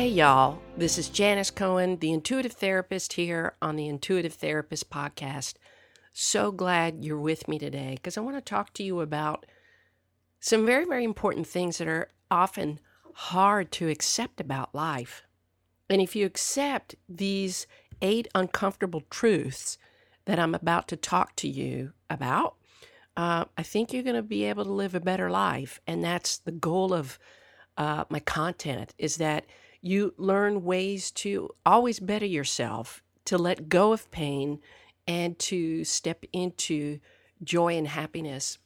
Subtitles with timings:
[0.00, 0.58] Hey, y'all.
[0.78, 5.56] This is Janis Cohen, the intuitive therapist here on the Intuitive Therapist Podcast.
[6.14, 9.44] So glad you're with me today because I want to talk to you about
[10.40, 12.80] some very, very important things that are often
[13.12, 15.24] hard to accept about life.
[15.90, 17.66] And if you accept these
[18.00, 19.76] eight uncomfortable truths
[20.24, 22.56] that I'm about to talk to you about,
[23.18, 25.78] uh, I think you're going to be able to live a better life.
[25.86, 27.18] And that's the goal of
[27.76, 29.44] uh, my content is that
[29.82, 34.60] you learn ways to always better yourself, to let go of pain,
[35.06, 37.00] and to step into
[37.42, 38.58] joy and happiness.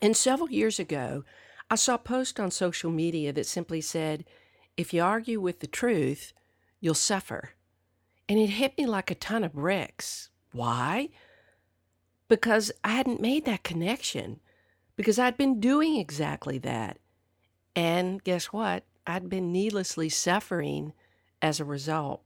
[0.00, 1.24] And several years ago,
[1.70, 4.24] I saw a post on social media that simply said,
[4.76, 6.32] If you argue with the truth,
[6.80, 7.50] you'll suffer.
[8.28, 10.30] And it hit me like a ton of bricks.
[10.52, 11.10] Why?
[12.28, 14.40] Because I hadn't made that connection,
[14.96, 16.98] because I'd been doing exactly that.
[17.74, 18.84] And guess what?
[19.06, 20.92] I'd been needlessly suffering
[21.42, 22.22] as a result.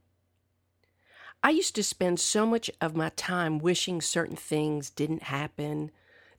[1.43, 5.91] I used to spend so much of my time wishing certain things didn't happen,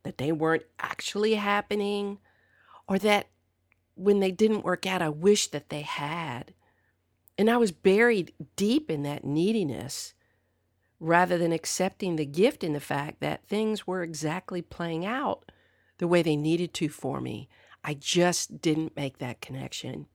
[0.02, 2.18] that they weren't actually happening,
[2.88, 3.28] or that
[3.94, 6.54] when they didn't work out, I wished that they had.
[7.36, 10.14] And I was buried deep in that neediness
[10.98, 15.50] rather than accepting the gift in the fact that things were exactly playing out
[15.96, 17.48] the way they needed to for me.
[17.82, 20.06] I just didn't make that connection.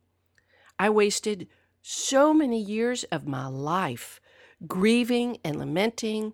[0.80, 1.48] I wasted
[1.82, 4.20] so many years of my life
[4.68, 6.34] grieving and lamenting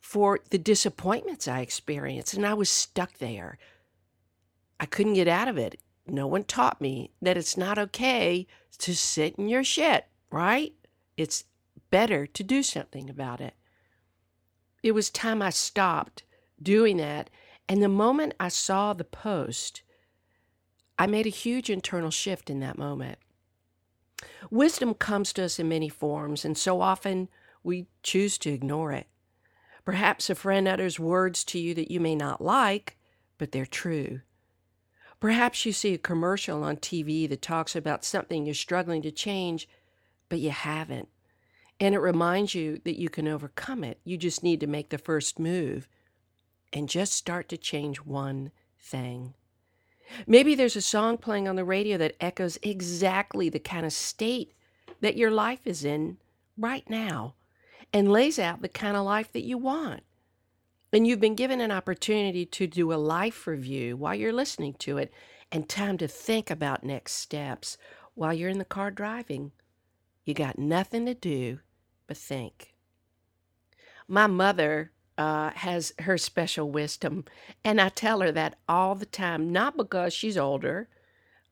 [0.00, 3.58] for the disappointments I experienced, and I was stuck there.
[4.78, 5.80] I couldn't get out of it.
[6.06, 8.46] No one taught me that it's not okay
[8.78, 10.72] to sit in your shit, right?
[11.16, 11.44] It's
[11.90, 13.54] better to do something about it.
[14.82, 16.24] It was time I stopped
[16.62, 17.30] doing that.
[17.68, 19.82] And the moment I saw the post,
[20.98, 23.18] I made a huge internal shift in that moment.
[24.50, 27.28] Wisdom comes to us in many forms, and so often
[27.62, 29.06] we choose to ignore it.
[29.84, 32.98] Perhaps a friend utters words to you that you may not like,
[33.38, 34.20] but they're true.
[35.20, 39.68] Perhaps you see a commercial on TV that talks about something you're struggling to change,
[40.28, 41.08] but you haven't.
[41.78, 44.00] And it reminds you that you can overcome it.
[44.04, 45.88] You just need to make the first move
[46.72, 49.34] and just start to change one thing.
[50.26, 54.54] Maybe there's a song playing on the radio that echoes exactly the kind of state
[55.00, 56.18] that your life is in
[56.56, 57.34] right now
[57.92, 60.02] and lays out the kind of life that you want.
[60.92, 64.98] And you've been given an opportunity to do a life review while you're listening to
[64.98, 65.12] it
[65.52, 67.78] and time to think about next steps
[68.14, 69.52] while you're in the car driving.
[70.24, 71.60] You got nothing to do
[72.06, 72.74] but think.
[74.08, 77.26] My mother uh, has her special wisdom.
[77.62, 80.88] And I tell her that all the time, not because she's older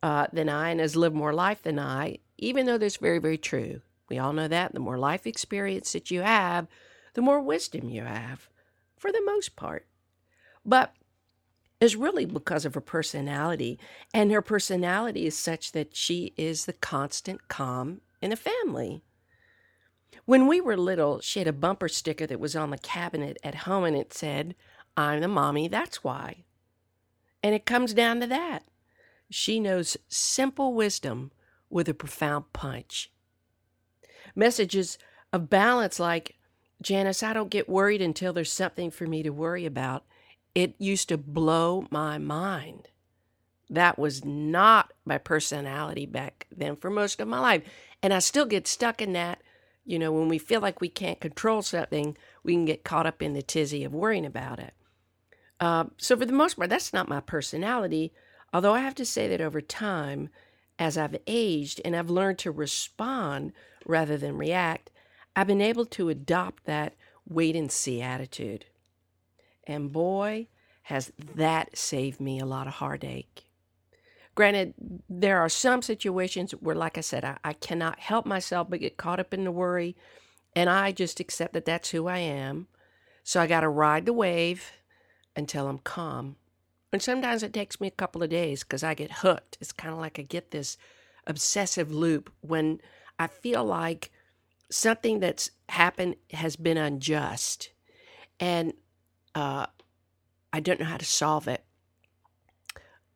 [0.02, 3.36] uh, than I and has lived more life than I, even though that's very, very
[3.36, 3.82] true.
[4.08, 4.72] We all know that.
[4.72, 6.66] The more life experience that you have,
[7.12, 8.48] the more wisdom you have,
[8.96, 9.84] for the most part.
[10.64, 10.94] But
[11.78, 13.78] it's really because of her personality.
[14.14, 19.02] And her personality is such that she is the constant calm in a family.
[20.24, 23.54] When we were little, she had a bumper sticker that was on the cabinet at
[23.54, 24.54] home and it said,
[24.96, 26.44] I'm the mommy, that's why.
[27.42, 28.64] And it comes down to that.
[29.30, 31.30] She knows simple wisdom
[31.70, 33.10] with a profound punch.
[34.34, 34.98] Messages
[35.32, 36.36] of balance like,
[36.82, 40.04] Janis, I don't get worried until there's something for me to worry about.
[40.54, 42.88] It used to blow my mind.
[43.70, 47.62] That was not my personality back then for most of my life.
[48.02, 49.42] And I still get stuck in that
[49.88, 53.22] you know, when we feel like we can't control something, we can get caught up
[53.22, 54.74] in the tizzy of worrying about it.
[55.58, 58.12] Uh, so, for the most part, that's not my personality.
[58.52, 60.28] Although I have to say that over time,
[60.78, 63.52] as I've aged and I've learned to respond
[63.86, 64.90] rather than react,
[65.34, 66.94] I've been able to adopt that
[67.26, 68.66] wait and see attitude.
[69.66, 70.48] And boy,
[70.82, 73.47] has that saved me a lot of heartache.
[74.38, 74.72] Granted,
[75.10, 78.96] there are some situations where, like I said, I, I cannot help myself but get
[78.96, 79.96] caught up in the worry,
[80.54, 82.68] and I just accept that that's who I am.
[83.24, 84.70] So I got to ride the wave
[85.34, 86.36] until I'm calm.
[86.92, 89.58] And sometimes it takes me a couple of days because I get hooked.
[89.60, 90.78] It's kind of like I get this
[91.26, 92.80] obsessive loop when
[93.18, 94.12] I feel like
[94.70, 97.70] something that's happened has been unjust
[98.38, 98.72] and
[99.34, 99.66] uh,
[100.52, 101.64] I don't know how to solve it.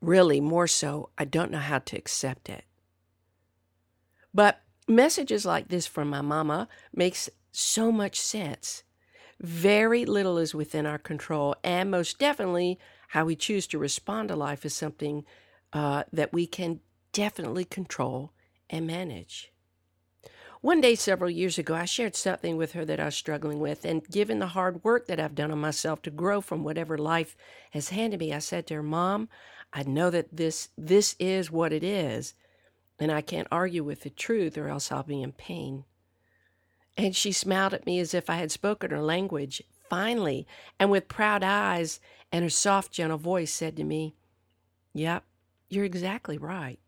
[0.02, 2.64] Really, more so, I don't know how to accept it.
[4.34, 8.82] But messages like this from my mama makes so much sense.
[9.40, 14.37] Very little is within our control, and most definitely, how we choose to respond to
[14.37, 15.25] life is something
[15.72, 16.81] uh, that we can
[17.12, 18.32] definitely control
[18.69, 19.52] and manage.
[20.62, 23.84] One day, several years ago, I shared something with her that I was struggling with,
[23.84, 27.37] and given the hard work that I've done on myself to grow from whatever life
[27.72, 29.28] has handed me, I said to her, Mom,
[29.72, 32.34] I know that this this is what it is,
[32.98, 35.84] and I can't argue with the truth or else I'll be in pain.
[36.96, 40.46] And she smiled at me as if I had spoken her language, finally,
[40.78, 44.14] and with proud eyes and her soft, gentle voice said to me,
[44.92, 45.24] Yep,
[45.70, 46.78] you're exactly right.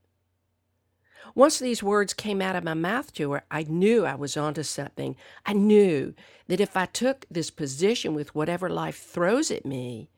[1.35, 4.63] Once these words came out of my mouth to her, I knew I was onto
[4.63, 5.17] something.
[5.47, 6.15] I knew
[6.49, 10.11] that if I took this position with whatever life throws at me,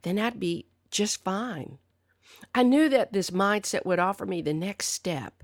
[0.00, 1.78] then I'd be just fine.
[2.54, 5.42] I knew that this mindset would offer me the next step,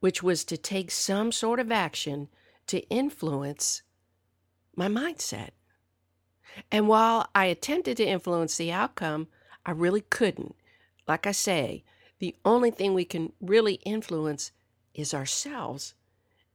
[0.00, 2.28] which was to take some sort of action
[2.68, 3.82] to influence
[4.74, 5.50] my mindset.
[6.70, 9.28] And while I attempted to influence the outcome,
[9.64, 10.54] I really couldn't.
[11.06, 11.84] Like I say,
[12.18, 14.52] the only thing we can really influence
[14.94, 15.94] is ourselves.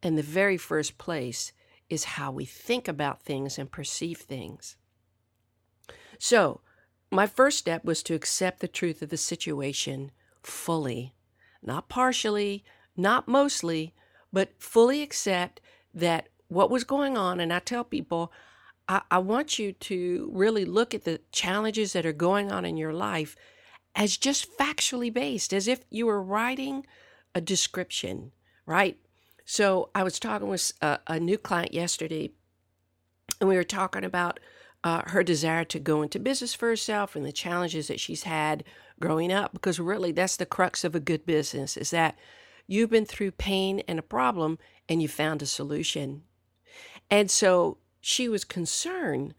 [0.01, 1.51] And the very first place
[1.89, 4.75] is how we think about things and perceive things.
[6.17, 6.61] So,
[7.11, 10.11] my first step was to accept the truth of the situation
[10.41, 11.13] fully,
[11.61, 12.63] not partially,
[12.95, 13.93] not mostly,
[14.31, 15.59] but fully accept
[15.93, 17.39] that what was going on.
[17.39, 18.31] And I tell people,
[18.87, 22.77] I, I want you to really look at the challenges that are going on in
[22.77, 23.35] your life
[23.93, 26.85] as just factually based, as if you were writing
[27.35, 28.31] a description,
[28.65, 28.97] right?
[29.43, 32.31] So I was talking with a, a new client yesterday,
[33.39, 34.39] and we were talking about
[34.83, 38.63] uh, her desire to go into business for herself and the challenges that she's had
[38.99, 42.17] growing up, because really that's the crux of a good business is that
[42.67, 44.57] you've been through pain and a problem
[44.89, 46.23] and you found a solution.
[47.09, 49.33] And so she was concerned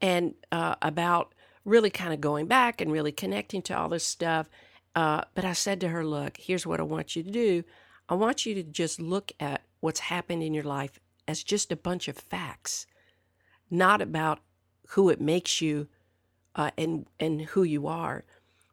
[0.00, 1.34] and uh, about
[1.64, 4.50] really kind of going back and really connecting to all this stuff.
[4.94, 7.62] Uh, but I said to her, look, here's what I want you to do.
[8.08, 11.76] I want you to just look at what's happened in your life as just a
[11.76, 12.86] bunch of facts,
[13.70, 14.40] not about
[14.92, 15.88] who it makes you
[16.54, 18.24] uh, and, and who you are.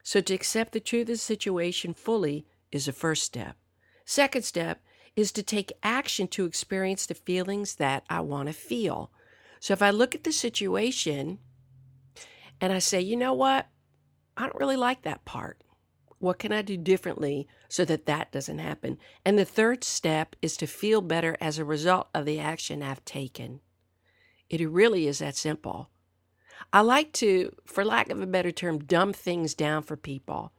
[0.04, 3.56] So to accept the truth of the situation fully is the first step.
[4.06, 4.82] Second step
[5.16, 9.12] is to take action to experience the feelings that I want to feel.
[9.60, 11.40] So if I look at the situation
[12.60, 13.68] and I say, you know what?
[14.36, 15.64] I don't really like that part.
[16.18, 18.98] What can I do differently so that that doesn't happen?
[19.24, 23.06] And the third step is to feel better as a result of the action I've
[23.06, 23.62] taken.
[24.50, 25.90] It really is that simple.
[26.72, 30.52] I like to, for lack of a better term, dumb things down for people.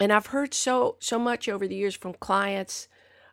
[0.00, 2.88] And I've heard so so much over the years from clients,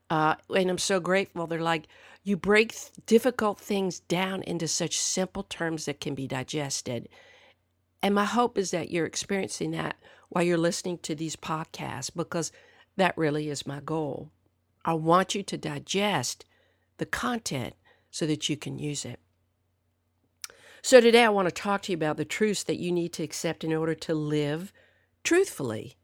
[0.10, 1.48] uh, and I'm so grateful.
[1.48, 1.88] They're like,
[2.24, 2.76] you break
[3.06, 7.10] difficult things down into such simple terms that can be digested.
[8.04, 9.96] And my hope is that you're experiencing that
[10.30, 12.52] while you're listening to these podcasts because
[12.98, 14.30] that really is my goal.
[14.86, 16.46] I want you to digest
[16.98, 17.74] the content
[18.12, 19.20] so that you can use it.
[20.82, 23.24] So, today I want to talk to you about the truths that you need to
[23.24, 24.72] accept in order to live
[25.26, 25.98] truthfully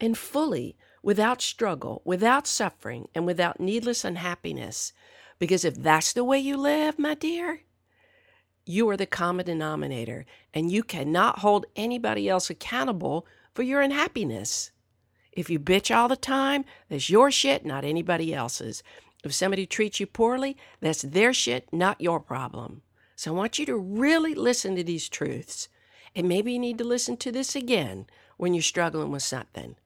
[0.00, 4.94] and fully without struggle, without suffering, and without needless unhappiness.
[5.38, 7.60] Because if that's the way you live, my dear,
[8.64, 14.70] you are the common denominator, and you cannot hold anybody else accountable for your unhappiness.
[15.30, 18.82] If you bitch all the time, that's your shit, not anybody else's.
[19.22, 22.80] If somebody treats you poorly, that's their shit, not your problem.
[23.16, 25.68] So I want you to really listen to these truths.
[26.14, 28.06] And maybe you need to listen to this again
[28.36, 29.76] when you're struggling with something.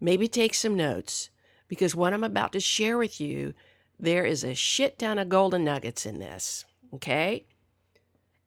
[0.00, 1.30] Maybe take some notes
[1.68, 3.54] because what I'm about to share with you,
[4.00, 6.64] there is a shit ton of golden nuggets in this.
[6.94, 7.44] Okay?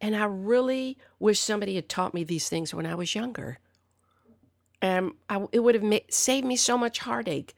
[0.01, 3.59] And I really wish somebody had taught me these things when I was younger.
[4.81, 7.55] And I, it would have ma- saved me so much heartache.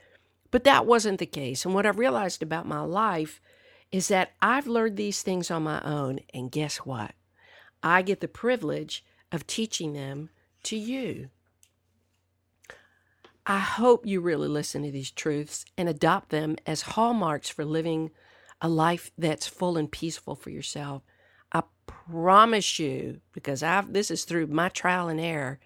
[0.52, 1.66] But that wasn't the case.
[1.66, 3.42] And what I realized about my life
[3.92, 6.20] is that I've learned these things on my own.
[6.34, 7.14] And guess what?
[7.82, 10.30] I get the privilege of teaching them
[10.64, 11.30] to you.
[13.46, 18.12] I hope you really listen to these truths and adopt them as hallmarks for living
[18.62, 21.02] a life that's full and peaceful for yourself
[21.52, 25.60] I promise you, because I've this is through my trial and error,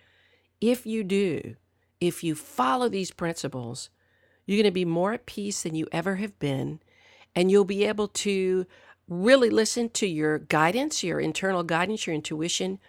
[0.61, 1.57] if you do,
[1.99, 3.89] if you follow these principles,
[4.45, 6.79] You're going to be more at peace than you ever have been.
[7.35, 8.65] And you'll be able to
[9.07, 12.79] really listen to your guidance, your internal guidance, your intuition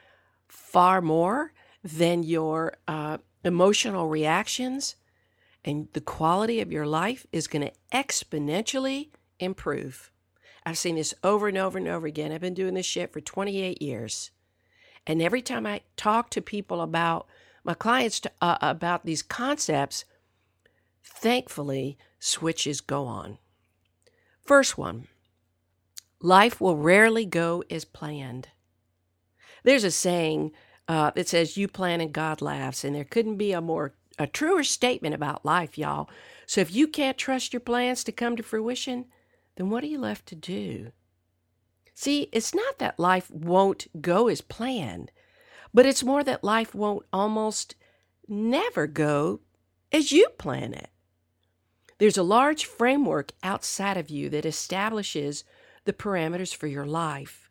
[0.48, 4.96] far more than your uh, emotional reactions.
[5.64, 9.08] And the quality of your life is going to exponentially
[9.38, 10.10] improve.
[10.66, 12.32] I've seen this over and over and over again.
[12.32, 14.30] I've been doing this shit for 28 years.
[15.06, 17.26] And every time I talk to people about
[17.64, 20.04] my clients to, uh, about these concepts,
[21.02, 23.38] thankfully, switches go on.
[24.44, 25.08] First one
[26.20, 28.48] life will rarely go as planned.
[29.62, 30.52] There's a saying
[30.88, 34.26] uh, that says, You plan and God laughs, and there couldn't be a more a
[34.26, 36.08] truer statement about life, y'all.
[36.46, 39.06] So if you can't trust your plans to come to fruition,
[39.56, 40.92] then what are you left to do?
[41.94, 45.10] See, it's not that life won't go as planned,
[45.72, 47.74] but it's more that life won't almost
[48.28, 49.40] never go
[49.90, 50.90] as you plan it.
[51.98, 55.44] There's a large framework outside of you that establishes
[55.84, 57.50] the parameters for your life.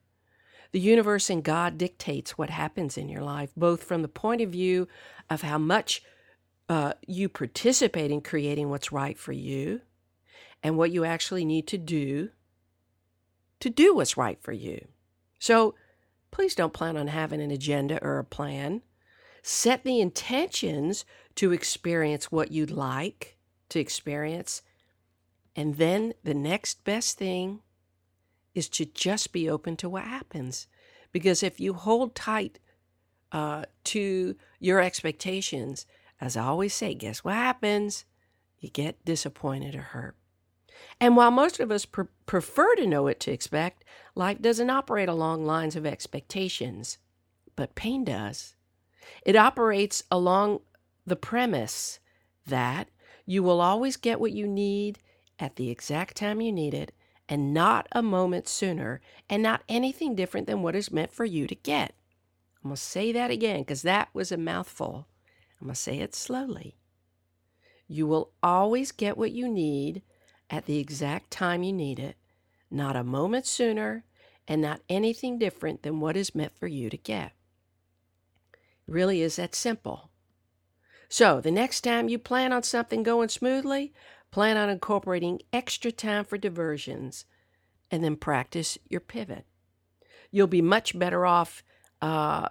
[0.71, 4.49] The universe and God dictates what happens in your life, both from the point of
[4.49, 4.87] view
[5.29, 6.01] of how much
[6.67, 9.81] uh, you participate in creating what's right for you
[10.63, 12.29] and what you actually need to do
[13.59, 14.87] to do what's right for you.
[15.39, 15.75] So
[16.31, 18.81] please don't plan on having an agenda or a plan.
[19.41, 23.37] Set the intentions to experience what you'd like
[23.73, 24.61] to experience.
[25.55, 27.59] And then the next best thing
[28.55, 30.67] is to just be open to what happens.
[31.11, 32.59] Because if you hold tight
[33.31, 35.85] uh, to your expectations,
[36.21, 38.05] as I always say, guess what happens?
[38.59, 40.15] You get disappointed or hurt.
[40.99, 43.83] And while most of us pre- prefer to know what to expect,
[44.15, 46.97] life doesn't operate along lines of expectations,
[47.55, 48.55] but pain does.
[49.25, 50.61] It operates along
[51.05, 51.99] the premise
[52.47, 52.89] that
[53.25, 54.99] you will always get what you need
[55.39, 56.93] at the exact time you need it,
[57.29, 61.47] and not a moment sooner, and not anything different than what is meant for you
[61.47, 61.95] to get.
[62.63, 65.07] I'm going to say that again because that was a mouthful.
[65.59, 66.77] I'm going to say it slowly.
[67.87, 70.01] You will always get what you need
[70.49, 72.15] at the exact time you need it,
[72.69, 74.05] not a moment sooner,
[74.47, 77.33] and not anything different than what is meant for you to get.
[78.87, 80.09] Really is that simple.
[81.13, 83.93] So, the next time you plan on something going smoothly,
[84.31, 87.25] plan on incorporating extra time for diversions
[87.91, 89.45] and then practice your pivot.
[90.31, 91.63] You'll be much better off
[92.01, 92.47] uh,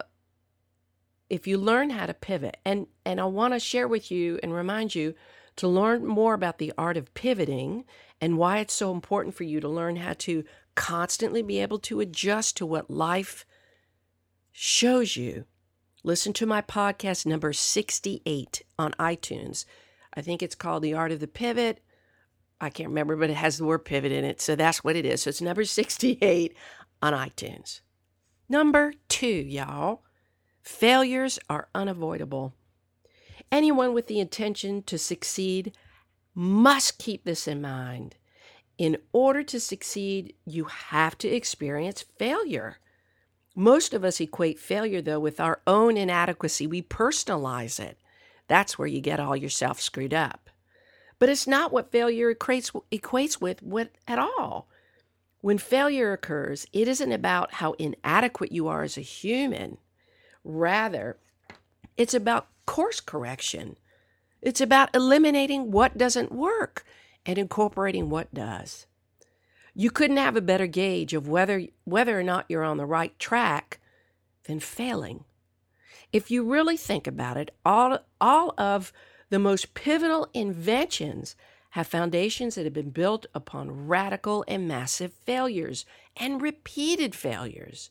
[1.29, 2.59] if you learn how to pivot.
[2.65, 5.17] And, and I want to share with you and remind you
[5.57, 7.85] to learn more about the art of pivoting
[8.21, 10.45] and why it's so important for you to learn how to
[10.77, 13.45] constantly be able to adjust to what life
[14.53, 15.47] shows you.
[16.05, 19.65] Listen to my podcast number 68 on iTunes.
[20.15, 21.81] I think it's called The Art of the Pivot.
[22.61, 24.41] I can't remember, but it has the word pivot in it.
[24.41, 25.23] So that's what it is.
[25.23, 26.57] So it's number 68
[27.01, 27.83] on iTunes.
[28.49, 30.03] Number two, y'all,
[30.61, 32.53] failures are unavoidable.
[33.53, 35.73] Anyone with the intention to succeed
[36.35, 38.17] must keep this in mind.
[38.77, 42.79] In order to succeed, you have to experience failure.
[43.55, 46.67] Most of us equate failure, though, with our own inadequacy.
[46.67, 47.99] We personalize it.
[48.49, 50.49] That's where you get all yourself screwed up.
[51.19, 54.69] But it's not what failure equates, equates with, with at all.
[55.41, 59.79] When failure occurs, it isn't about how inadequate you are as a human.
[60.45, 61.19] Rather,
[61.97, 63.77] it's about course correction.
[64.41, 66.85] It's about eliminating what doesn't work
[67.27, 68.87] and incorporating what does.
[69.75, 73.19] You couldn't have a better gauge of whether whether or not you're on the right
[73.19, 73.81] track
[74.45, 75.25] than failing.
[76.13, 78.93] If you really think about it, all all of
[79.31, 81.35] the most pivotal inventions
[81.71, 85.87] have foundations that have been built upon radical and massive failures
[86.19, 87.89] and repeated failures.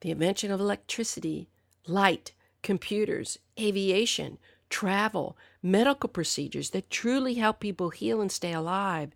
[0.00, 1.50] The invention of electricity,
[1.86, 4.38] light, computers, aviation,
[4.70, 9.12] travel, medical procedures that truly help people heal and stay alive.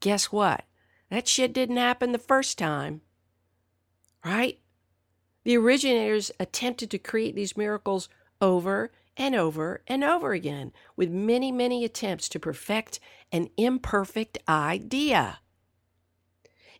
[0.00, 0.64] Guess what?
[1.10, 3.02] That shit didn't happen the first time.
[4.24, 4.60] Right?
[5.44, 8.08] The originators attempted to create these miracles
[8.40, 13.00] over and over and over again with many, many attempts to perfect
[13.32, 15.40] an imperfect idea.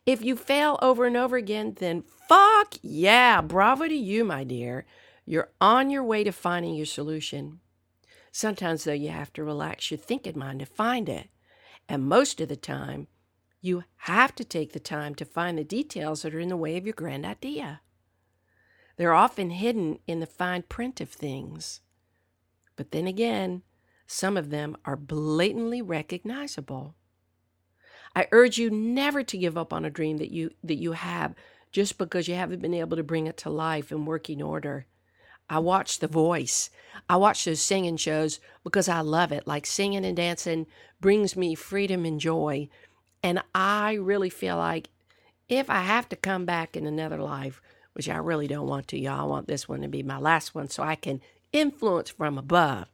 [0.05, 4.85] If you fail over and over again, then fuck yeah, bravo to you, my dear.
[5.25, 7.59] You're on your way to finding your solution.
[8.31, 11.29] Sometimes, though, you have to relax your thinking mind to find it.
[11.87, 13.07] And most of the time,
[13.61, 16.77] you have to take the time to find the details that are in the way
[16.77, 17.81] of your grand idea.
[18.97, 21.81] They're often hidden in the fine print of things.
[22.75, 23.61] But then again,
[24.07, 26.95] some of them are blatantly recognizable.
[28.15, 31.33] I urge you never to give up on a dream that you that you have
[31.71, 34.85] just because you haven't been able to bring it to life in working order.
[35.49, 36.69] I watch The Voice.
[37.09, 39.47] I watch those singing shows because I love it.
[39.47, 40.65] Like singing and dancing
[40.99, 42.69] brings me freedom and joy.
[43.23, 44.89] And I really feel like
[45.47, 47.61] if I have to come back in another life,
[47.93, 50.55] which I really don't want to, y'all, I want this one to be my last
[50.55, 52.87] one so I can influence from above.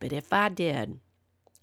[0.00, 0.98] But if I did,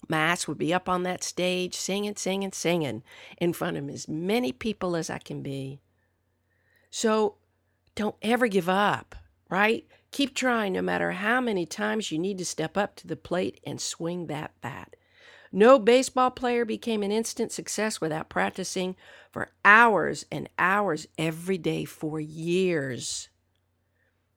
[0.08, 3.02] my ass would be up on that stage singing, singing, singing
[3.38, 5.80] in front of as many people as I can be.
[6.90, 7.36] So
[7.94, 9.14] don't ever give up,
[9.50, 9.86] right?
[10.10, 13.60] Keep trying no matter how many times you need to step up to the plate
[13.64, 14.96] and swing that bat.
[15.52, 18.94] No baseball player became an instant success without practicing
[19.30, 23.28] for hours and hours every day for years.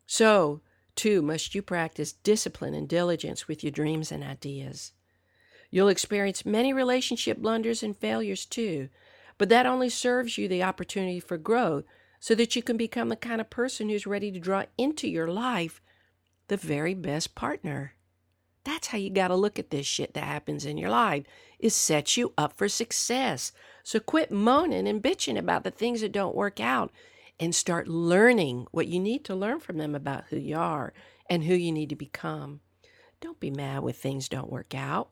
[0.08, 0.62] So,
[0.96, 4.94] too, must you practice discipline and diligence with your dreams and ideas.
[5.70, 8.90] You'll experience many relationship blunders and failures too,
[9.38, 11.86] but that only serves you the opportunity for growth
[12.20, 15.28] so that you can become the kind of person who's ready to draw into your
[15.28, 15.82] life
[16.48, 17.94] the very best partner.
[18.64, 21.26] That's how you got to look at this shit that happens in your life.
[21.60, 23.52] It sets you up for success.
[23.84, 26.92] So quit moaning and bitching about the things that don't work out
[27.40, 30.94] and start learning what you need to learn from them about who you are
[31.30, 32.62] and who you need to become.
[33.20, 35.10] Don't be mad when things don't work out.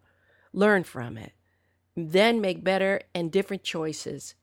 [0.53, 1.34] Learn from it.
[1.96, 4.36] Then make better and different choices.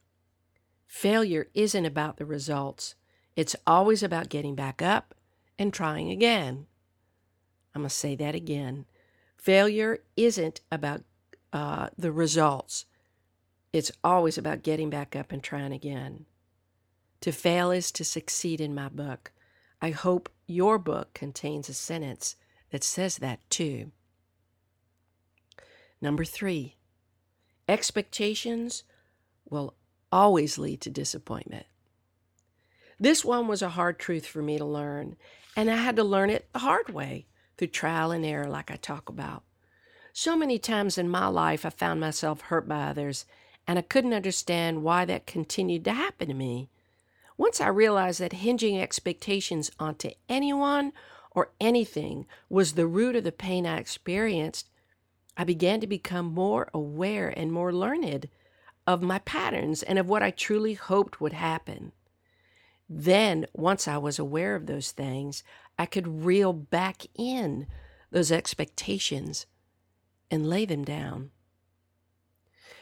[0.86, 2.94] Failure isn't about the results,
[3.36, 5.14] it's always about getting back up
[5.58, 6.66] and trying again.
[7.74, 8.86] I'm going to say that again.
[9.38, 11.04] Failure isn't about
[11.52, 12.84] uh, the results,
[13.72, 16.26] it's always about getting back up and trying again.
[17.22, 19.32] To fail is to succeed in my book.
[19.80, 22.36] I hope your book contains a sentence
[22.70, 23.92] that says that too.
[26.00, 26.76] Number three,
[27.68, 28.84] expectations
[29.48, 29.74] will
[30.10, 31.66] always lead to disappointment.
[33.00, 35.16] This one was a hard truth for me to learn,
[35.56, 37.26] and I had to learn it the hard way
[37.58, 39.42] through trial and error, like I talk about.
[40.12, 43.26] So many times in my life, I found myself hurt by others,
[43.66, 46.70] and I couldn't understand why that continued to happen to me.
[47.36, 50.92] Once I realized that hinging expectations onto anyone
[51.32, 54.68] or anything was the root of the pain I experienced,
[55.36, 58.28] I began to become more aware and more learned
[58.88, 61.92] of my patterns and of what I truly hoped would happen.
[62.88, 65.44] Then, once I was aware of those things,
[65.78, 67.66] I could reel back in
[68.10, 69.46] those expectations
[70.30, 71.30] and lay them down.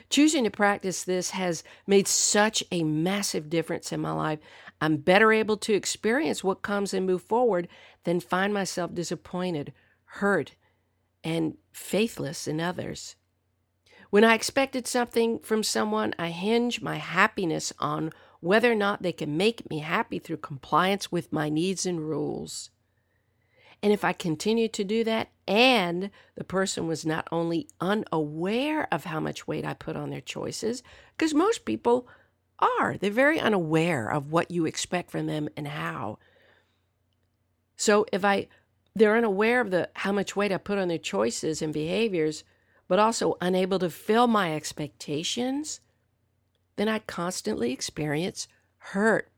[0.09, 4.39] Choosing to practice this has made such a massive difference in my life.
[4.81, 7.67] I'm better able to experience what comes and move forward
[8.05, 9.73] than find myself disappointed,
[10.05, 10.55] hurt,
[11.25, 13.17] and faithless in others.
[14.11, 19.13] When I expected something from someone, I hinge my happiness on whether or not they
[19.13, 22.71] can make me happy through compliance with my needs and rules.
[23.83, 29.05] And if I continue to do that, and the person was not only unaware of
[29.05, 30.83] how much weight I put on their choices,
[31.17, 32.09] because most people
[32.59, 36.19] are, they're very unaware of what you expect from them and how.
[37.77, 38.49] So if I
[38.95, 42.45] they're unaware of the how much weight I put on their choices and behaviors,
[42.89, 45.81] but also unable to fill my expectations,
[46.77, 49.31] then I constantly experience hurt.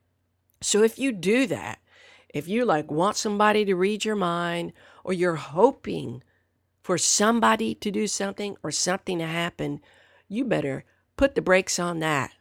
[0.61, 1.79] So if you do that,
[2.29, 6.23] if you like want somebody to read your mind or you're hoping
[6.81, 9.81] for somebody to do something or something to happen,
[10.27, 10.85] you better
[11.17, 12.31] put the brakes on that.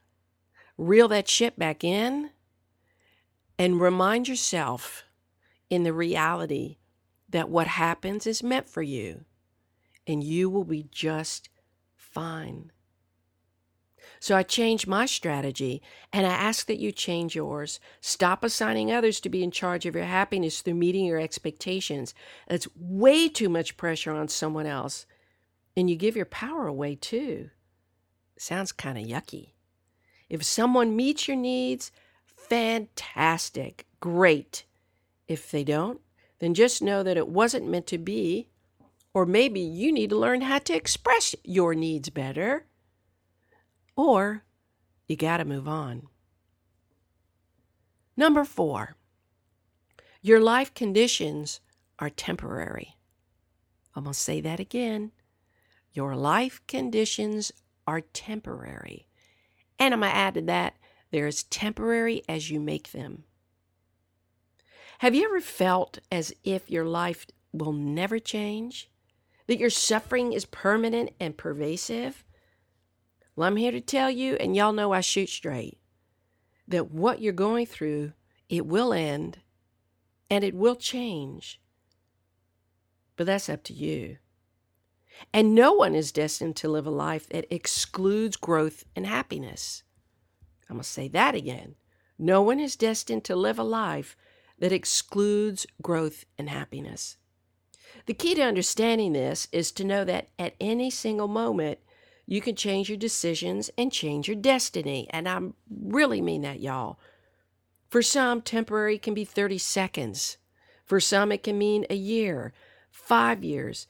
[0.77, 2.31] Reel that shit back in
[3.59, 5.05] and remind yourself
[5.68, 6.77] in the reality
[7.29, 9.24] that what happens is meant for you
[10.07, 11.48] and you will be just
[11.94, 12.72] fine.
[14.20, 17.81] So I changed my strategy and I ask that you change yours.
[18.00, 22.14] Stop assigning others to be in charge of your happiness through meeting your expectations.
[22.48, 25.07] That's way too much pressure on someone else.
[25.76, 27.50] And you give your power away too.
[28.37, 29.52] Sounds kind of yucky.
[30.28, 31.90] If someone meets your needs,
[32.24, 34.64] fantastic, great.
[35.26, 36.00] If they don't,
[36.38, 38.48] then just know that it wasn't meant to be.
[39.14, 42.66] Or maybe you need to learn how to express your needs better.
[43.99, 44.45] Or
[45.09, 46.07] you got to move on.
[48.17, 48.95] Number four,
[50.23, 51.59] your life conditions
[51.99, 52.95] are temporary.
[53.97, 55.11] I'm going to say that again.
[55.93, 57.51] Your life conditions
[57.89, 59.09] are temporary.
[59.81, 60.77] And I'm going to add to that,
[61.11, 63.25] they're as temporary as you make them.
[65.01, 68.91] Have you ever felt as if your life will never change?
[69.49, 72.25] That your suffering is permanent and pervasive?
[73.38, 75.79] Well, I'm here to tell you, and y'all know I shoot straight,
[76.66, 78.14] that what you're going through,
[78.48, 79.38] it will end
[80.29, 81.61] and it will change.
[83.14, 84.16] But that's up to you.
[85.33, 89.85] And no one is destined to live a life that excludes growth and happiness.
[90.68, 91.77] I'm going to say that again.
[92.18, 94.16] No one is destined to live a life
[94.59, 97.18] that excludes growth and happiness.
[98.07, 101.79] The key to understanding this is to know that at any single moment,
[102.31, 105.07] you can change your decisions and change your destiny.
[105.09, 106.99] And I really mean that, y'all.
[107.88, 110.37] For some, temporary can be 30 seconds.
[110.85, 112.53] For some, it can mean a year,
[112.91, 113.87] five years,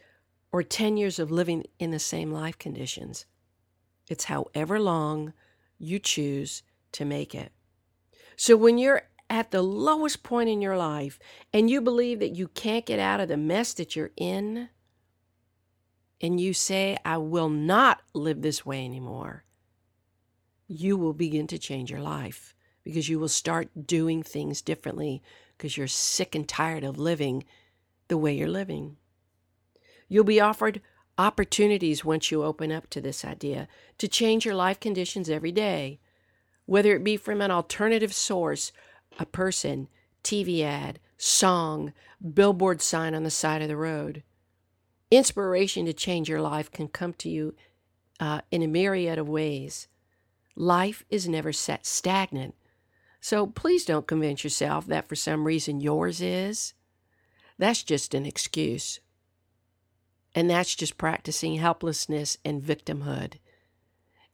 [0.53, 3.27] or 10 years of living in the same life conditions.
[4.09, 5.33] It's however long
[5.77, 7.51] you choose to make it.
[8.37, 11.19] So when you're at the lowest point in your life
[11.53, 14.69] and you believe that you can't get out of the mess that you're in,
[16.21, 19.45] and you say, I will not live this way anymore,
[20.67, 22.55] you will begin to change your life
[22.85, 25.23] because you will start doing things differently
[25.57, 27.45] because you're sick and tired of living
[28.09, 28.97] the way you're living.
[30.09, 30.81] You'll be offered
[31.19, 36.01] opportunities once you open up to this idea to change your life conditions every day,
[36.65, 38.73] whether it be from an alternative source,
[39.19, 39.89] a person,
[40.23, 41.93] TV ad, song,
[42.35, 44.23] billboard sign on the side of the road.
[45.11, 47.55] Inspiration to change your life can come to you
[48.21, 49.89] uh, in a myriad of ways.
[50.55, 52.55] Life is never set stagnant.
[53.21, 56.75] So please don't convince yourself that for some reason yours is.
[57.59, 59.01] That's just an excuse.
[60.35, 63.35] And that's just practicing helplessness and victimhood.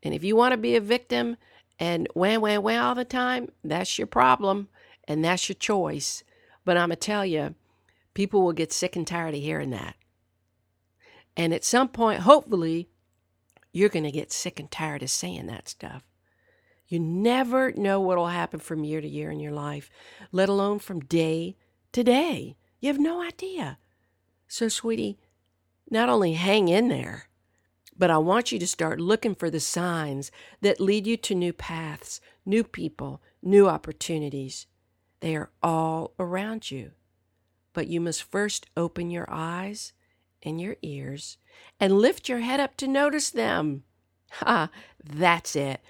[0.03, 1.37] And if you want to be a victim
[1.79, 4.69] and wham, wham, wham all the time, that's your problem
[5.07, 6.25] and that's your choice.
[6.65, 7.55] But I'm going to tell you,
[8.13, 9.97] people will get sick and tired of hearing that.
[11.37, 12.89] And at some point, hopefully,
[13.73, 16.03] you're going to get sick and tired of saying that stuff.
[16.87, 19.91] You never know what will happen from year to year in your life,
[20.31, 21.57] let alone from day
[21.93, 22.57] to day.
[22.81, 23.79] You have no idea.
[24.47, 25.19] So, sweetie,
[25.91, 27.29] not only hang in there,
[27.97, 31.53] but I want you to start looking for the signs that lead you to new
[31.53, 34.67] paths, new people, new opportunities.
[35.21, 36.93] They are all around you.
[37.73, 39.93] But you must first open your eyes
[40.45, 41.39] and your ears
[41.81, 43.85] and lift your head up to notice them.
[44.33, 44.71] Ha, ah,
[45.03, 45.81] that's it.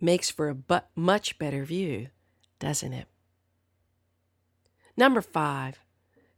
[0.00, 2.08] Makes for a but much better view,
[2.58, 3.06] doesn't it?
[4.96, 5.78] Number five,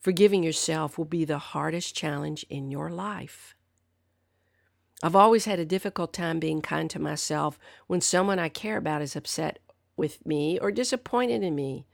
[0.04, 3.54] Forgiving yourself will be the hardest challenge in your life.
[5.02, 9.00] I've always had a difficult time being kind to myself when someone I care about
[9.00, 9.60] is upset
[9.96, 11.87] with me or disappointed in me.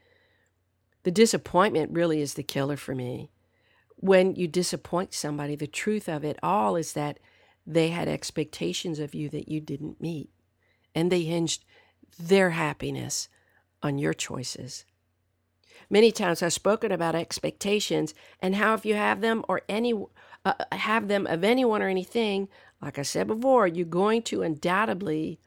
[1.03, 3.31] The disappointment really is the killer for me.
[4.01, 7.19] When you disappoint somebody, the truth of it all is that
[7.65, 10.29] they had expectations of you that you didn't meet,
[10.93, 11.63] and they hinged
[12.19, 13.29] their happiness
[13.81, 14.85] on your choices.
[15.89, 19.93] Many times I've spoken about expectations and how if you have them or any
[20.43, 22.47] uh, have them of anyone or anything,
[22.81, 25.39] like I said before, you're going to undoubtedly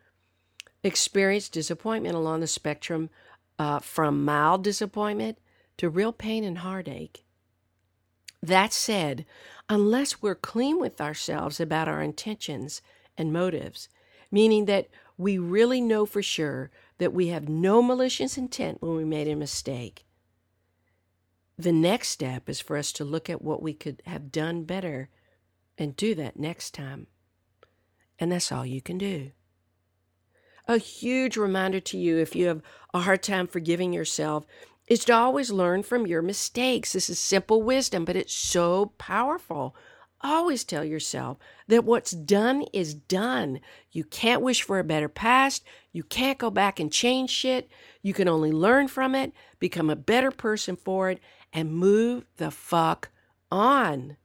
[0.84, 3.10] experience disappointment along the spectrum
[3.58, 5.38] uh, from mild disappointment
[5.78, 7.23] to real pain and heartache.
[8.44, 9.24] That said,
[9.70, 12.83] unless we're clean with ourselves about our intentions
[13.16, 13.88] and motives,
[14.30, 19.04] meaning that we really know for sure that we have no malicious intent when we
[19.04, 20.04] made a mistake,
[21.57, 25.09] the next step is for us to look at what we could have done better
[25.78, 27.07] and do that next time.
[28.18, 29.30] And that's all you can do.
[30.68, 32.61] A huge reminder to you if you have
[32.92, 34.44] a hard time forgiving yourself
[34.86, 36.92] is to always learn from your mistakes.
[36.92, 39.74] This is simple wisdom, but it's so powerful.
[40.20, 43.60] Always tell yourself that what's done is done.
[43.92, 45.64] You can't wish for a better past.
[45.92, 47.70] You can't go back and change shit.
[48.02, 51.20] You can only learn from it, become a better person for it,
[51.52, 53.10] and move the fuck
[53.50, 54.16] on.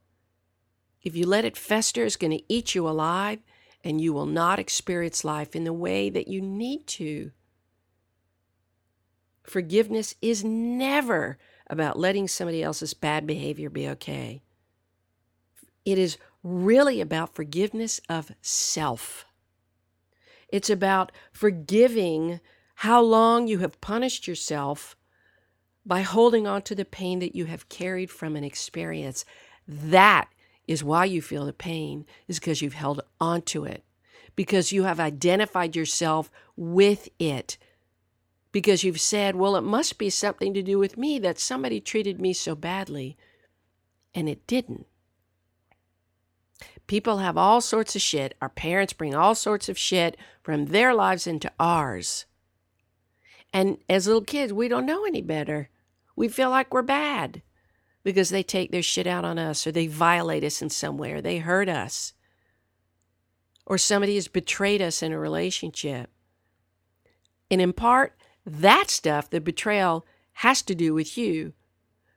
[1.02, 3.40] If you let it fester, it's going to eat you alive
[3.84, 7.32] and you will not experience life in the way that you need to.
[9.50, 14.44] Forgiveness is never about letting somebody else's bad behavior be okay.
[15.86, 19.26] It is really about forgiveness of self.
[20.50, 22.42] It's about forgiving
[22.76, 24.96] how long you have punished yourself
[25.84, 29.26] by holding on to the pain that you have carried from an experience.
[29.68, 30.30] That
[30.68, 33.84] is why you feel the pain, is because you've held on to it,
[34.36, 37.58] because you have identified yourself with it,
[38.52, 42.20] because you've said, well, it must be something to do with me that somebody treated
[42.20, 43.18] me so badly.
[44.14, 44.88] And it didn't.
[46.88, 48.36] People have all sorts of shit.
[48.42, 52.26] Our parents bring all sorts of shit from their lives into ours.
[53.54, 55.70] And as little kids, we don't know any better.
[56.16, 57.44] We feel like we're bad
[58.04, 61.12] because they take their shit out on us or they violate us in some way
[61.12, 62.14] or they hurt us
[63.70, 66.10] or somebody has betrayed us in a relationship.
[67.52, 68.19] And in part,
[68.50, 71.54] that stuff, the betrayal, has to do with you,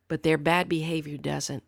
[0.09, 1.63] but their bad behavior doesn't.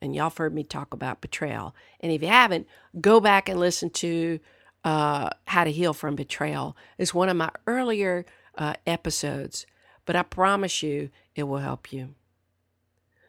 [0.00, 1.74] And y'all have heard me talk about betrayal.
[2.00, 2.66] And if you haven't,
[3.00, 4.40] go back and listen to
[4.84, 6.76] uh, How to Heal from Betrayal.
[6.98, 8.26] It's one of my earlier
[8.58, 9.66] uh, episodes,
[10.04, 12.14] but I promise you it will help you.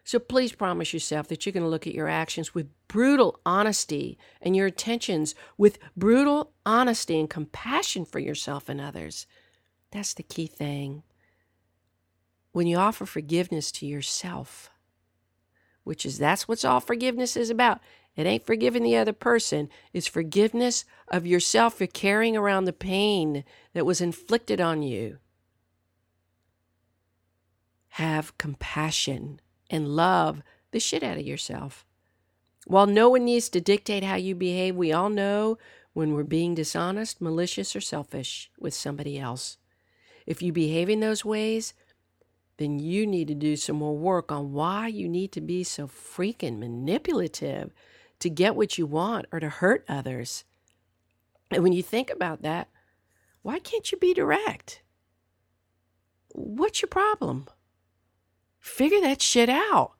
[0.03, 4.17] So please promise yourself that you're going to look at your actions with brutal honesty
[4.41, 9.25] and your intentions with brutal honesty and compassion for yourself and others.
[9.93, 11.03] That's the key thing.
[12.51, 14.71] When you offer forgiveness to yourself,
[15.84, 17.79] which is that's what all forgiveness is about.
[18.15, 23.43] It ain't forgiving the other person, it's forgiveness of yourself for carrying around the pain
[23.73, 25.17] that was inflicted on you.
[27.89, 31.86] Have compassion and love the shit out of yourself.
[32.65, 35.58] While no one needs to dictate how you behave, we all know
[35.93, 39.58] when we're being dishonest, malicious, or selfish with somebody else.
[40.25, 41.73] If you behave in those ways,
[42.57, 45.88] then you need to do some more work on why you need to be so
[45.88, 47.71] freaking manipulative
[48.19, 50.43] to get what you want or to hurt others.
[51.51, 52.69] And when you think about that,
[53.41, 54.81] why can't you be direct?
[56.29, 57.47] What's your problem?
[58.59, 59.91] Figure that shit out.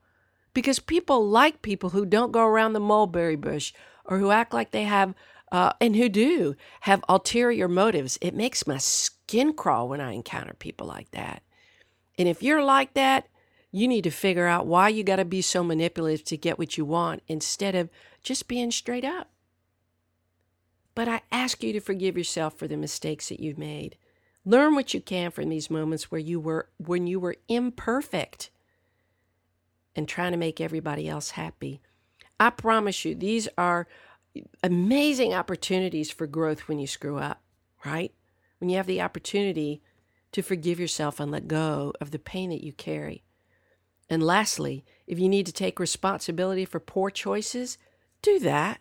[0.54, 3.72] Because people like people who don't go around the mulberry bush
[4.04, 5.14] or who act like they have,
[5.52, 8.18] uh, and who do have ulterior motives.
[8.20, 9.23] It makes my skin
[9.54, 11.42] crawl when I encounter people like that.
[12.18, 13.28] And if you're like that,
[13.72, 16.78] you need to figure out why you got to be so manipulative to get what
[16.78, 17.90] you want instead of
[18.22, 19.30] just being straight up.
[20.94, 23.96] But I ask you to forgive yourself for the mistakes that you've made.
[24.44, 28.50] Learn what you can from these moments where you were when you were imperfect
[29.96, 31.80] and trying to make everybody else happy.
[32.38, 33.88] I promise you, these are
[34.62, 37.42] amazing opportunities for growth when you screw up,
[37.84, 38.12] right?
[38.64, 39.82] When you have the opportunity
[40.32, 43.22] to forgive yourself and let go of the pain that you carry.
[44.08, 47.76] And lastly, if you need to take responsibility for poor choices,
[48.22, 48.80] do that.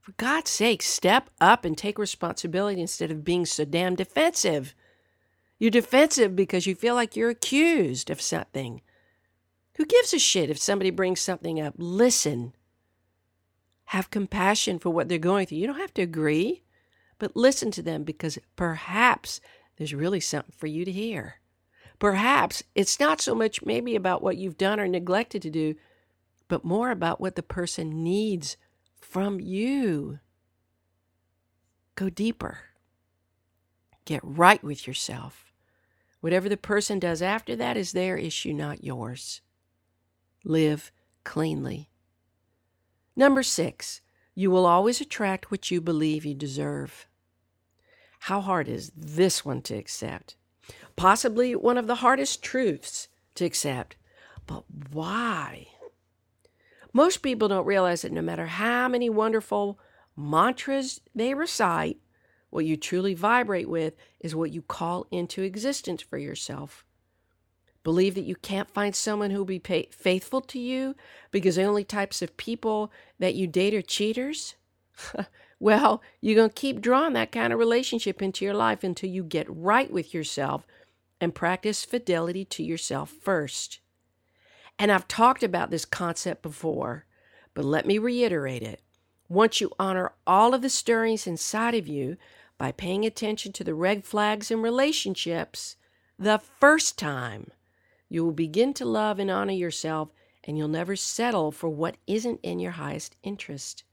[0.00, 4.74] For God's sake, step up and take responsibility instead of being so damn defensive.
[5.58, 8.80] You're defensive because you feel like you're accused of something.
[9.74, 11.74] Who gives a shit if somebody brings something up?
[11.76, 12.54] Listen.
[13.84, 15.58] Have compassion for what they're going through.
[15.58, 16.62] You don't have to agree,
[17.20, 19.40] but listen to them because perhaps
[19.76, 21.36] there's really something for you to hear.
[22.00, 25.76] Perhaps it's not so much maybe about what you've done or neglected to do,
[26.48, 28.56] but more about what the person needs
[28.98, 30.18] from you.
[31.94, 32.58] Go deeper.
[34.06, 35.52] Get right with yourself.
[36.20, 39.42] Whatever the person does after that is their issue, not yours
[40.44, 40.90] live
[41.22, 41.90] cleanly.
[43.14, 44.00] Number six,
[44.34, 47.06] you will always attract what you believe you deserve.
[48.24, 50.36] How hard is this one to accept?
[50.94, 53.96] Possibly one of the hardest truths to accept.
[54.46, 55.68] But why?
[56.92, 59.78] Most people don't realize that no matter how many wonderful
[60.16, 61.98] mantras they recite,
[62.50, 66.84] what you truly vibrate with is what you call into existence for yourself.
[67.82, 70.94] Believe that you can't find someone who will be faithful to you
[71.30, 74.56] because the only types of people that you date are cheaters?
[75.60, 79.22] well, you're going to keep drawing that kind of relationship into your life until you
[79.22, 80.66] get right with yourself
[81.20, 83.80] and practice fidelity to yourself first.
[84.78, 87.04] And I've talked about this concept before,
[87.52, 88.80] but let me reiterate it.
[89.28, 92.16] Once you honor all of the stirrings inside of you
[92.56, 95.76] by paying attention to the red flags in relationships
[96.18, 97.50] the first time,
[98.08, 100.08] you will begin to love and honor yourself,
[100.44, 103.84] and you'll never settle for what isn't in your highest interest.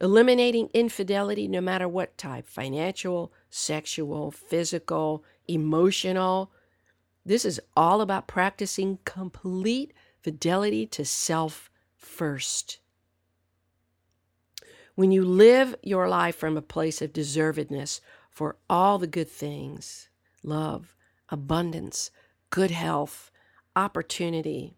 [0.00, 6.50] Eliminating infidelity, no matter what type financial, sexual, physical, emotional.
[7.24, 12.78] This is all about practicing complete fidelity to self first.
[14.94, 20.08] When you live your life from a place of deservedness for all the good things
[20.42, 20.96] love,
[21.28, 22.10] abundance,
[22.48, 23.30] good health,
[23.76, 24.76] opportunity.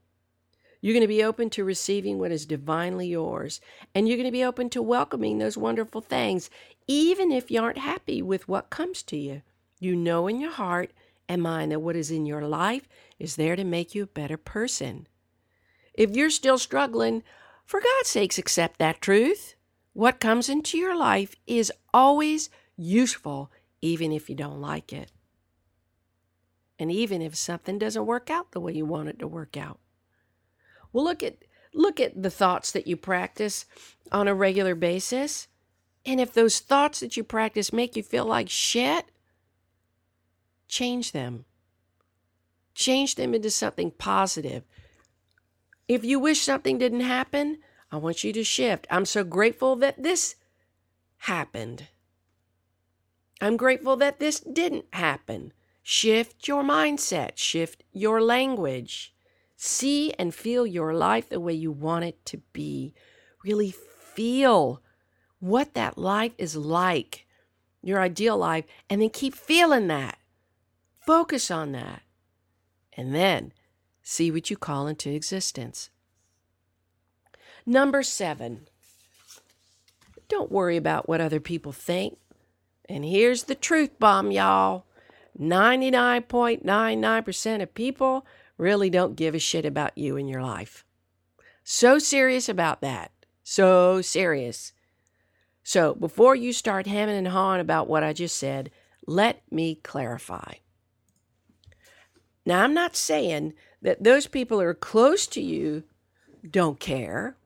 [0.82, 3.60] You're going to be open to receiving what is divinely yours,
[3.94, 6.50] and you're going to be open to welcoming those wonderful things,
[6.86, 9.42] even if you aren't happy with what comes to you.
[9.78, 10.92] You know in your heart
[11.28, 14.36] and mind that what is in your life is there to make you a better
[14.36, 15.06] person.
[15.94, 17.22] If you're still struggling
[17.64, 19.54] For God's sakes, accept that truth.
[19.92, 25.10] What comes into your life is always useful, even if you don't like it.
[26.78, 29.78] And even if something doesn't work out the way you want it to work out.
[30.92, 31.38] Well, look at
[31.74, 33.64] look at the thoughts that you practice
[34.10, 35.48] on a regular basis.
[36.04, 39.06] And if those thoughts that you practice make you feel like shit,
[40.68, 41.44] change them.
[42.74, 44.64] Change them into something positive.
[45.86, 47.58] If you wish something didn't happen,
[47.90, 48.86] I want you to shift.
[48.90, 50.36] I'm so grateful that this
[51.18, 51.88] happened.
[53.40, 55.52] I'm grateful that this didn't happen.
[55.82, 59.14] Shift your mindset, shift your language.
[59.64, 62.94] See and feel your life the way you want it to be.
[63.44, 64.82] Really feel
[65.38, 67.28] what that life is like,
[67.80, 70.18] your ideal life, and then keep feeling that.
[71.06, 72.02] Focus on that.
[72.96, 73.52] And then
[74.02, 75.90] see what you call into existence.
[77.64, 78.66] Number seven,
[80.28, 82.18] don't worry about what other people think.
[82.88, 84.86] And here's the truth bomb, y'all
[85.40, 88.26] 99.99% of people
[88.62, 90.84] really don't give a shit about you and your life.
[91.64, 93.10] So serious about that.
[93.42, 94.72] So serious.
[95.62, 98.70] So before you start hemming and hawing about what I just said,
[99.06, 100.54] let me clarify.
[102.44, 105.84] Now, I'm not saying that those people who are close to you
[106.48, 107.36] don't care.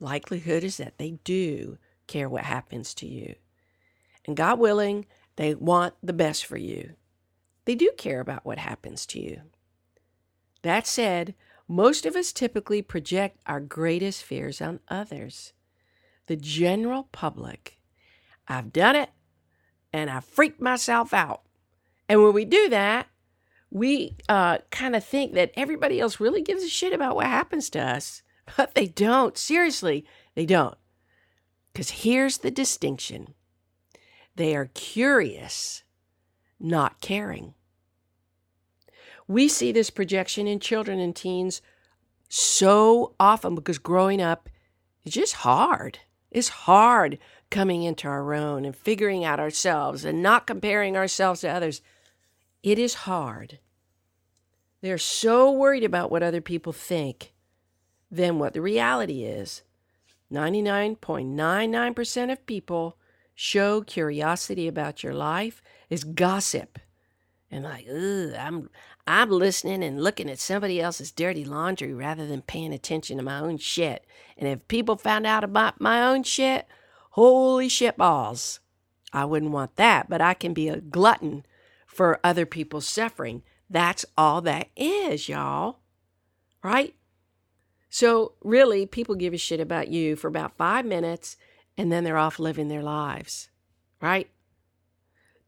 [0.00, 3.34] Likelihood is that they do care what happens to you.
[4.26, 6.94] And God willing, they want the best for you.
[7.64, 9.40] They do care about what happens to you.
[10.66, 11.36] That said,
[11.68, 15.52] most of us typically project our greatest fears on others.
[16.26, 17.78] The general public.
[18.48, 19.10] I've done it
[19.92, 21.42] and I freaked myself out.
[22.08, 23.06] And when we do that,
[23.70, 27.70] we uh, kind of think that everybody else really gives a shit about what happens
[27.70, 28.22] to us,
[28.56, 29.38] but they don't.
[29.38, 30.76] Seriously, they don't.
[31.72, 33.34] Because here's the distinction
[34.34, 35.84] they are curious,
[36.58, 37.54] not caring.
[39.28, 41.60] We see this projection in children and teens
[42.28, 44.48] so often because growing up
[45.04, 45.98] is just hard.
[46.30, 47.18] It's hard
[47.50, 51.80] coming into our own and figuring out ourselves and not comparing ourselves to others.
[52.62, 53.58] It is hard.
[54.80, 57.32] They're so worried about what other people think
[58.10, 59.62] than what the reality is.
[60.32, 62.96] 99.99% of people
[63.34, 66.78] show curiosity about your life is gossip.
[67.50, 68.70] And like, ugh, I'm
[69.06, 73.38] I'm listening and looking at somebody else's dirty laundry rather than paying attention to my
[73.38, 74.04] own shit.
[74.36, 76.66] And if people found out about my own shit,
[77.10, 78.60] holy shit balls.
[79.12, 81.46] I wouldn't want that, but I can be a glutton
[81.86, 83.42] for other people's suffering.
[83.70, 85.78] That's all that is, y'all.
[86.62, 86.94] Right?
[87.88, 91.36] So, really, people give a shit about you for about five minutes
[91.78, 93.48] and then they're off living their lives.
[94.00, 94.28] Right?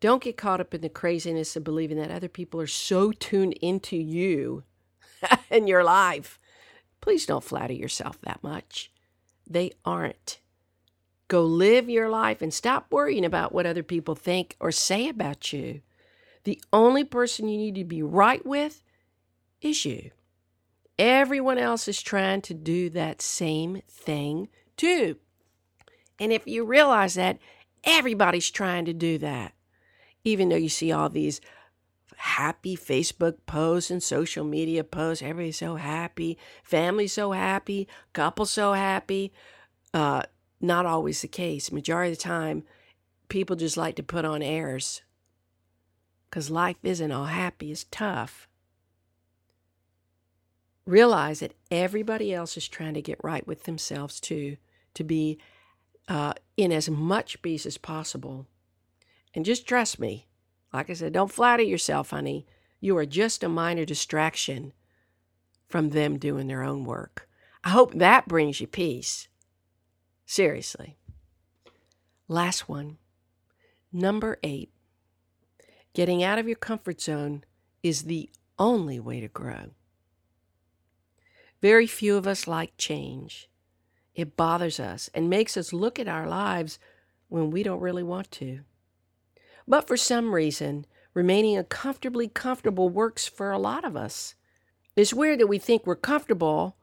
[0.00, 3.54] Don't get caught up in the craziness of believing that other people are so tuned
[3.54, 4.62] into you
[5.50, 6.38] and your life.
[7.00, 8.92] Please don't flatter yourself that much.
[9.48, 10.38] They aren't.
[11.26, 15.52] Go live your life and stop worrying about what other people think or say about
[15.52, 15.82] you.
[16.44, 18.82] The only person you need to be right with
[19.60, 20.12] is you.
[20.98, 25.16] Everyone else is trying to do that same thing too.
[26.18, 27.38] And if you realize that,
[27.84, 29.52] everybody's trying to do that
[30.28, 31.40] even though you see all these
[32.16, 38.72] happy Facebook posts and social media posts, everybody's so happy, family so happy, couple so
[38.72, 39.32] happy.
[39.94, 40.22] Uh,
[40.60, 41.72] not always the case.
[41.72, 42.64] Majority of the time,
[43.28, 45.02] people just like to put on airs
[46.28, 48.48] because life isn't all happy, it's tough.
[50.84, 54.56] Realize that everybody else is trying to get right with themselves too,
[54.94, 55.38] to be
[56.08, 58.46] uh, in as much peace as possible.
[59.34, 60.26] And just trust me.
[60.72, 62.46] Like I said, don't flatter yourself, honey.
[62.80, 64.72] You are just a minor distraction
[65.68, 67.28] from them doing their own work.
[67.64, 69.28] I hope that brings you peace.
[70.26, 70.96] Seriously.
[72.28, 72.98] Last one.
[73.92, 74.70] Number eight.
[75.94, 77.44] Getting out of your comfort zone
[77.82, 79.70] is the only way to grow.
[81.60, 83.48] Very few of us like change.
[84.14, 86.78] It bothers us and makes us look at our lives
[87.28, 88.60] when we don't really want to.
[89.68, 94.34] But for some reason, remaining uncomfortably comfortable works for a lot of us.
[94.96, 96.78] It's weird that we think we're comfortable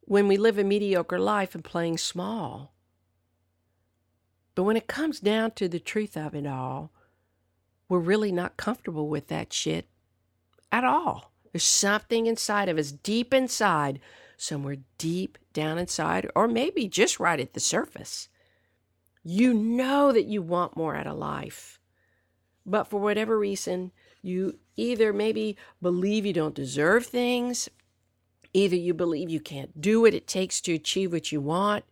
[0.00, 2.74] when we live a mediocre life and playing small.
[4.56, 6.90] But when it comes down to the truth of it all,
[7.88, 9.86] we're really not comfortable with that shit
[10.72, 11.32] at all.
[11.52, 14.00] There's something inside of us, deep inside,
[14.36, 18.28] somewhere deep down inside, or maybe just right at the surface.
[19.22, 21.77] You know that you want more out of life.
[22.68, 27.68] But for whatever reason, you either maybe believe you don't deserve things,
[28.52, 31.84] either you believe you can't do what it takes to achieve what you want,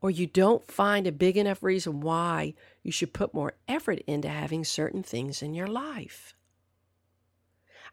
[0.00, 4.28] or you don't find a big enough reason why you should put more effort into
[4.28, 6.34] having certain things in your life.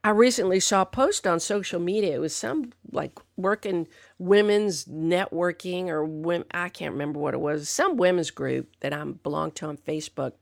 [0.04, 2.16] I recently saw a post on social media.
[2.16, 3.88] It was some like working
[4.18, 9.04] women's networking or women, I can't remember what it was, some women's group that I
[9.04, 10.34] belong to on Facebook,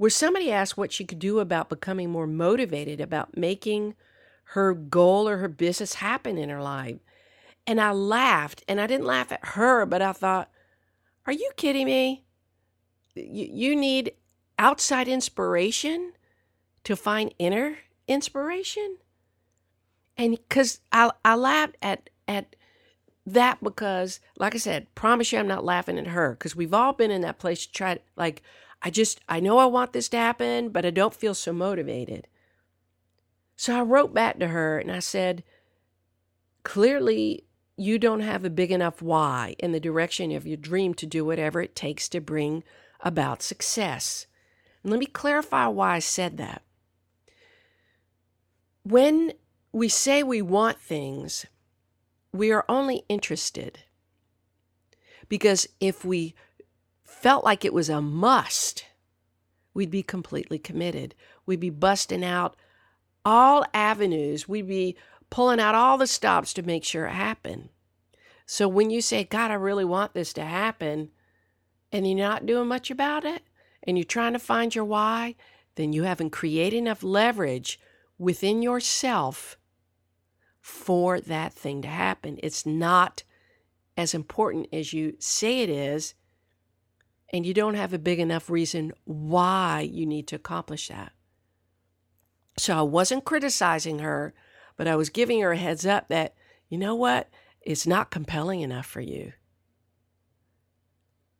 [0.00, 3.94] where somebody asked what she could do about becoming more motivated about making
[4.44, 6.96] her goal or her business happen in her life.
[7.66, 10.50] And I laughed, and I didn't laugh at her, but I thought,
[11.26, 12.24] are you kidding me?
[13.14, 14.12] You, you need
[14.58, 16.14] outside inspiration
[16.84, 17.76] to find inner
[18.08, 18.96] inspiration?
[20.16, 22.56] And because I, I laughed at, at
[23.26, 26.94] that because, like I said, promise you I'm not laughing at her because we've all
[26.94, 28.42] been in that place to try like,
[28.82, 32.26] I just, I know I want this to happen, but I don't feel so motivated.
[33.56, 35.44] So I wrote back to her and I said,
[36.62, 37.44] clearly
[37.76, 41.24] you don't have a big enough why in the direction of your dream to do
[41.24, 42.62] whatever it takes to bring
[43.00, 44.26] about success.
[44.82, 46.62] And let me clarify why I said that
[48.82, 49.32] when
[49.72, 51.46] we say we want things,
[52.32, 53.80] we are only interested.
[55.28, 56.34] Because if we
[57.20, 58.86] felt like it was a must,
[59.74, 61.14] we'd be completely committed.
[61.46, 62.56] We'd be busting out
[63.24, 64.48] all avenues.
[64.48, 64.96] We'd be
[65.28, 67.68] pulling out all the stops to make sure it happened.
[68.46, 71.10] So when you say, God, I really want this to happen,
[71.92, 73.42] and you're not doing much about it,
[73.82, 75.36] and you're trying to find your why,
[75.76, 77.78] then you haven't created enough leverage
[78.18, 79.56] within yourself
[80.60, 82.38] for that thing to happen.
[82.42, 83.22] It's not
[83.96, 86.14] as important as you say it is,
[87.32, 91.12] and you don't have a big enough reason why you need to accomplish that.
[92.58, 94.34] So I wasn't criticizing her,
[94.76, 96.34] but I was giving her a heads up that,
[96.68, 97.28] you know what?
[97.62, 99.32] It's not compelling enough for you.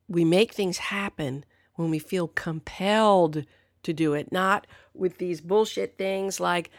[0.09, 3.45] We make things happen when we feel compelled
[3.83, 6.71] to do it, not with these bullshit things like,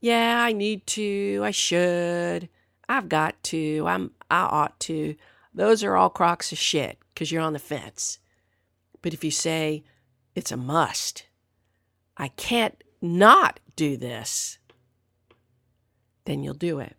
[0.00, 2.48] yeah, I need to, I should,
[2.88, 5.14] I've got to, I'm I ought to.
[5.54, 8.18] Those are all crocks of shit because you're on the fence.
[9.02, 9.84] But if you say
[10.34, 11.26] it's a must,
[12.16, 14.58] I can't not do this,
[16.24, 16.96] then you'll do it.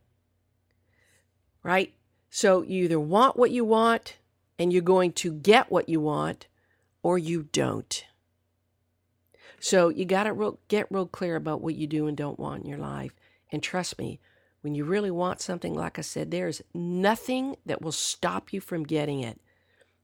[1.64, 1.94] Right?
[2.30, 4.18] So you either want what you want
[4.58, 6.48] and you're going to get what you want,
[7.02, 8.06] or you don't.
[9.60, 12.70] So you got to get real clear about what you do and don't want in
[12.70, 13.14] your life.
[13.52, 14.20] And trust me,
[14.62, 18.84] when you really want something, like I said, there's nothing that will stop you from
[18.84, 19.40] getting it.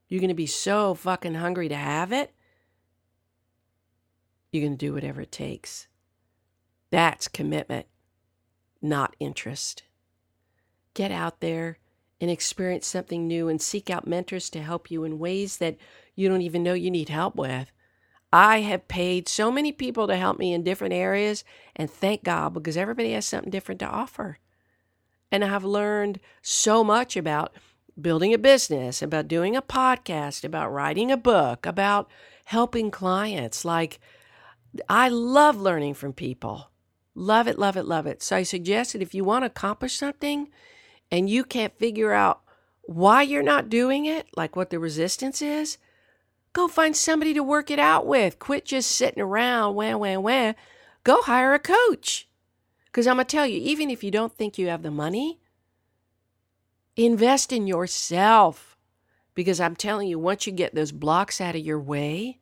[0.08, 2.32] You're going to be so fucking hungry to have it.
[4.52, 5.88] You're going to do whatever it takes.
[6.92, 7.88] That's commitment,
[8.82, 9.84] not interest.
[10.94, 11.80] Get out there
[12.22, 15.78] and experience something new and seek out mentors to help you in ways that
[16.16, 17.72] you don't even know you need help with.
[18.32, 21.44] I have paid so many people to help me in different areas,
[21.76, 24.40] and thank God because everybody has something different to offer.
[25.32, 27.54] And I have learned so much about
[28.00, 32.10] building a business, about doing a podcast, about writing a book, about
[32.46, 33.66] helping clients.
[33.66, 34.00] Like,
[34.90, 36.70] I love learning from people.
[37.14, 38.22] Love it, love it, love it.
[38.22, 40.50] So I suggest that if you want to accomplish something
[41.10, 42.42] and you can't figure out
[42.84, 45.78] why you're not doing it, like what the resistance is,
[46.56, 48.40] Go find somebody to work it out with.
[48.40, 50.54] Quit just sitting around, wah, wah, wah.
[51.04, 52.30] Go hire a coach.
[52.86, 55.42] Because I'm going to tell you, even if you don't think you have the money,
[56.96, 58.78] invest in yourself.
[59.34, 62.40] Because I'm telling you, once you get those blocks out of your way,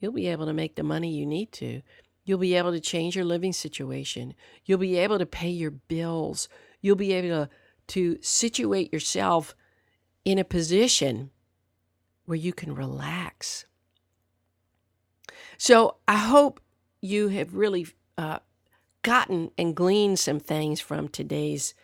[0.00, 1.82] you'll be able to make the money you need to.
[2.24, 4.34] You'll be able to change your living situation.
[4.64, 6.48] You'll be able to pay your bills.
[6.80, 7.50] You'll be able to,
[7.88, 9.54] to situate yourself
[10.24, 11.30] in a position
[12.24, 13.66] where you can relax.
[15.58, 16.60] So I hope
[17.00, 17.86] you have really
[18.16, 18.38] uh,
[19.02, 21.74] gotten and gleaned some things from today's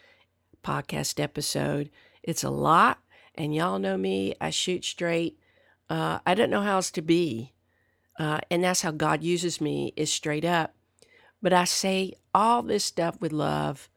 [0.69, 1.89] podcast episode.
[2.23, 2.99] It's a lot,
[3.35, 5.39] and y'all know me, I shoot straight.
[5.89, 7.55] Uh, I don't know how else to be.
[8.19, 10.75] Uh, and that's how God uses me, is straight up.
[11.41, 13.89] But I say all this stuff with love.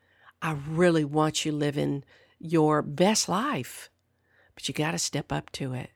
[0.42, 2.04] I really want you living
[2.40, 3.90] your best life,
[4.56, 5.90] but you got to step up to it.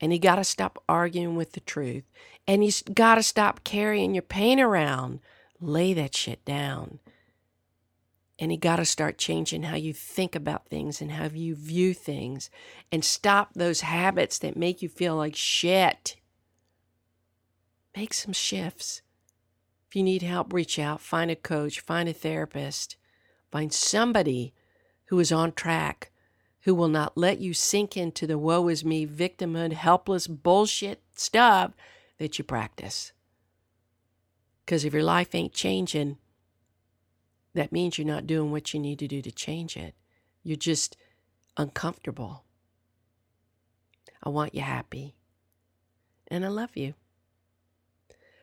[0.00, 2.04] And you got to stop arguing with the truth.
[2.46, 5.20] And you got to stop carrying your pain around.
[5.60, 6.98] Lay that shit down.
[8.38, 11.92] And you got to start changing how you think about things and how you view
[11.92, 12.50] things
[12.92, 16.16] and stop those habits that make you feel like shit.
[17.96, 19.02] Make some shifts.
[19.88, 22.96] If you need help, reach out, find a coach, find a therapist,
[23.50, 24.54] find somebody
[25.06, 26.12] who is on track,
[26.62, 31.72] who will not let you sink into the woe is me, victimhood, helpless bullshit stuff
[32.18, 33.12] that you practice.
[34.64, 36.18] Because if your life ain't changing,
[37.58, 39.96] that means you're not doing what you need to do to change it.
[40.44, 40.96] You're just
[41.56, 42.44] uncomfortable.
[44.22, 45.16] I want you happy.
[46.28, 46.94] And I love you.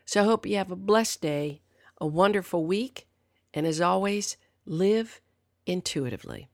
[0.03, 1.61] So I hope you have a blessed day,
[1.99, 3.07] a wonderful week,
[3.53, 4.35] and as always,
[4.65, 5.21] live
[5.65, 6.49] intuitively.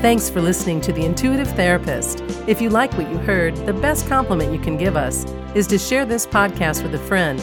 [0.00, 2.22] Thanks for listening to The Intuitive Therapist.
[2.46, 5.76] If you like what you heard, the best compliment you can give us is to
[5.76, 7.42] share this podcast with a friend.